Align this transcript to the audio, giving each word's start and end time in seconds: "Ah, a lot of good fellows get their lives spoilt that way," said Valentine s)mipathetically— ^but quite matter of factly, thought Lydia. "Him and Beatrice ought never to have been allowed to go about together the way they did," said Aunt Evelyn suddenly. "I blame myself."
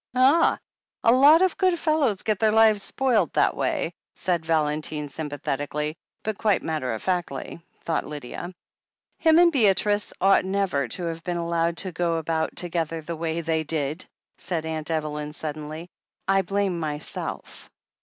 "Ah, 0.15 0.57
a 1.03 1.11
lot 1.13 1.43
of 1.43 1.59
good 1.59 1.77
fellows 1.77 2.23
get 2.23 2.39
their 2.39 2.51
lives 2.51 2.81
spoilt 2.81 3.33
that 3.33 3.55
way," 3.55 3.93
said 4.15 4.43
Valentine 4.43 5.05
s)mipathetically— 5.05 5.93
^but 6.25 6.39
quite 6.39 6.63
matter 6.63 6.91
of 6.95 7.03
factly, 7.03 7.61
thought 7.83 8.07
Lydia. 8.07 8.51
"Him 9.19 9.37
and 9.37 9.51
Beatrice 9.51 10.11
ought 10.19 10.43
never 10.43 10.87
to 10.87 11.03
have 11.03 11.21
been 11.23 11.37
allowed 11.37 11.77
to 11.77 11.91
go 11.91 12.15
about 12.15 12.55
together 12.55 13.01
the 13.01 13.15
way 13.15 13.41
they 13.41 13.63
did," 13.63 14.03
said 14.39 14.65
Aunt 14.65 14.89
Evelyn 14.89 15.33
suddenly. 15.33 15.87
"I 16.27 16.41
blame 16.41 16.79
myself." 16.79 17.69